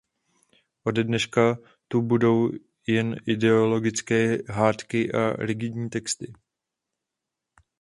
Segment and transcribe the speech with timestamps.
[0.83, 1.57] Ode dneška
[1.87, 2.49] tu budou
[2.87, 6.33] jen ideologické hádky o rigidní texty.